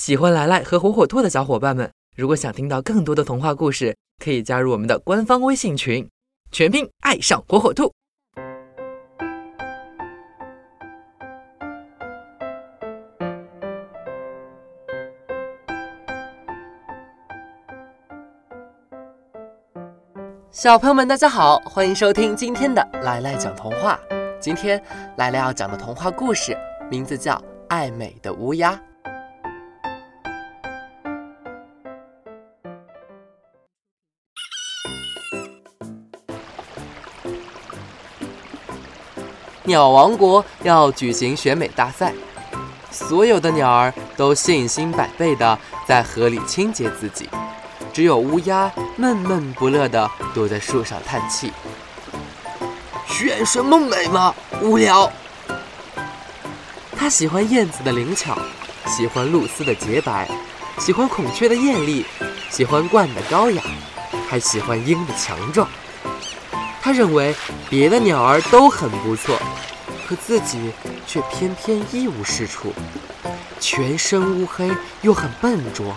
[0.00, 6.08] 喜欢来来和火火兔的小伙伴们，如果想听到更多的童话故事，可以加入我们的官方微信群，
[6.50, 7.92] 全拼爱上火火兔。
[20.50, 24.00] 小朋友们，大家好，欢迎收听今天的来来讲童话。
[24.40, 24.82] 今天
[25.18, 26.56] 来来要讲的童话故事
[26.90, 27.34] 名字叫
[27.68, 28.72] 《爱美的乌鸦》。
[39.70, 42.12] 鸟王国要举行选美大赛，
[42.90, 45.56] 所有的鸟儿都信心百倍地
[45.86, 47.28] 在河里清洁自己。
[47.92, 51.52] 只有乌鸦闷闷不乐地躲在树上叹气。
[53.06, 55.08] 选什么美嘛，无聊。
[56.96, 58.36] 他喜欢燕子的灵巧，
[58.88, 60.28] 喜欢露丝的洁白，
[60.80, 62.04] 喜欢孔雀的艳丽，
[62.50, 63.62] 喜欢鹳的高雅，
[64.28, 65.68] 还喜欢鹰的强壮。
[66.82, 67.34] 他认为
[67.68, 69.38] 别的鸟儿都很不错，
[70.10, 70.72] 可自己
[71.06, 72.72] 却偏偏一无是处，
[73.60, 74.68] 全身乌黑
[75.02, 75.94] 又很笨拙，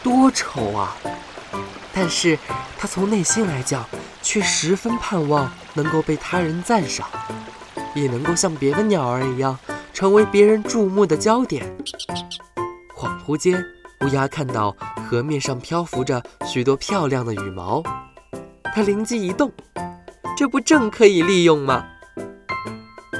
[0.00, 0.96] 多丑啊！
[1.92, 2.38] 但是
[2.78, 3.84] 他从内心来讲，
[4.22, 7.08] 却十分盼望能够被他人赞赏，
[7.96, 9.58] 也能够像别的鸟儿一样，
[9.92, 11.66] 成为别人注目的焦点。
[12.94, 13.60] 恍惚间，
[14.02, 14.76] 乌鸦看到
[15.10, 17.82] 河面上漂浮着许多漂亮的羽毛，
[18.72, 19.50] 它灵机一动，
[20.36, 21.84] 这不正可以利用吗？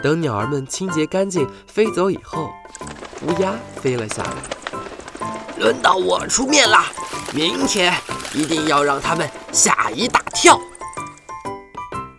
[0.02, 2.50] 等鸟儿们清洁干净飞走以后，
[3.22, 4.32] 乌鸦飞了下来，
[5.58, 6.78] 轮到我出面了，
[7.34, 7.92] 明天。
[8.34, 10.60] 一定要让他们吓一大跳！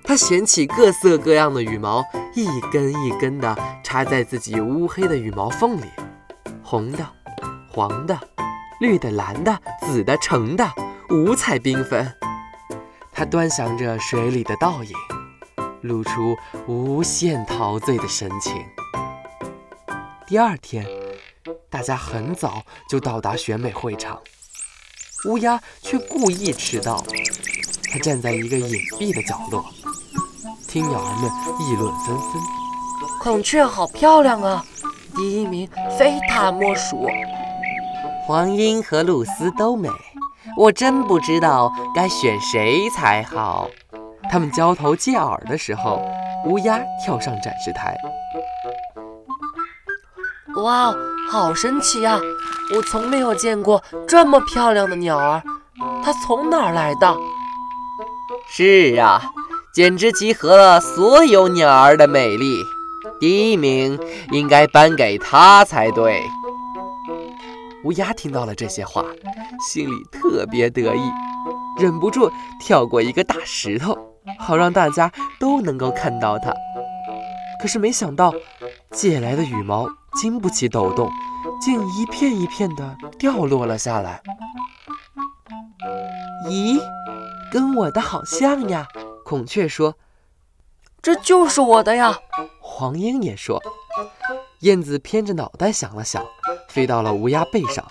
[0.04, 5.86] 他捡起各色各样的羽毛，一根一根地插在自己乌黑的羽毛缝里，
[6.64, 7.06] 红的、
[7.72, 8.20] 黄的、
[8.82, 10.68] 绿的、蓝的、紫的、橙的，
[11.12, 12.12] 五彩缤纷。
[13.14, 14.92] 他端详着水里的倒影，
[15.82, 16.36] 露出
[16.68, 18.54] 无限陶醉的神情。
[20.28, 20.86] 第二天，
[21.70, 24.20] 大家很早就到达选美会场。
[25.26, 27.04] 乌鸦却故意迟到，
[27.92, 29.66] 它站在一个隐蔽的角落，
[30.68, 31.30] 听鸟儿们
[31.60, 32.42] 议论纷纷。
[33.22, 34.64] 孔雀好漂亮啊，
[35.16, 37.08] 第一名非它莫属。
[38.26, 39.90] 黄莺和露丝都美，
[40.56, 43.70] 我真不知道该选谁才好。
[44.30, 46.02] 他们交头接耳的时候，
[46.46, 47.96] 乌鸦跳上展示台。
[50.64, 50.94] 哇，
[51.32, 52.20] 好神奇呀！
[52.76, 55.42] 我从没有见过这么漂亮的鸟儿，
[56.04, 57.16] 它从哪儿来的？
[58.48, 59.22] 是啊，
[59.74, 62.64] 简直集合了所有鸟儿的美丽。
[63.20, 63.98] 第一名
[64.32, 66.22] 应该颁给它才对。
[67.86, 69.06] 乌鸦听到了这些话，
[69.60, 71.12] 心里特别得意，
[71.80, 72.30] 忍不住
[72.60, 73.98] 跳过一个大石头，
[74.38, 76.54] 好让大家都能够看到它。
[77.62, 78.34] 可是没想到，
[78.92, 79.88] 借来的羽毛。
[80.20, 81.08] 经不起抖动，
[81.62, 84.22] 竟一片一片的掉落了下来。
[86.48, 86.82] 咦，
[87.52, 88.88] 跟我的好像呀！
[89.24, 89.96] 孔雀说
[91.00, 92.18] ：“这就是我的呀。”
[92.60, 93.62] 黄莺也说。
[94.62, 96.26] 燕子偏着脑袋想了想，
[96.68, 97.86] 飞到了乌鸦背上，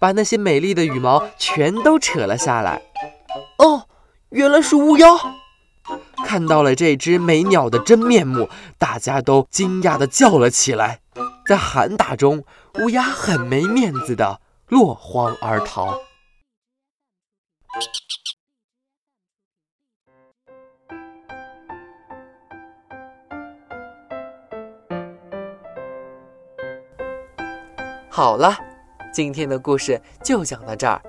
[0.00, 2.82] 把那些美丽的羽毛全都扯了下来。
[3.58, 3.86] 哦，
[4.30, 5.06] 原来是乌鸦！
[6.24, 8.48] 看到了这只美鸟的真面目，
[8.78, 11.00] 大家都惊讶地叫了起来。
[11.46, 12.44] 在喊打中，
[12.78, 15.98] 乌鸦很没面子的落荒而逃。
[28.08, 28.56] 好了，
[29.12, 31.02] 今天的故事就讲到这儿。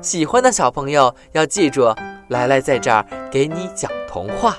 [0.00, 1.92] 喜欢的小朋友要记住，
[2.28, 4.58] 来来在这儿给你讲童话。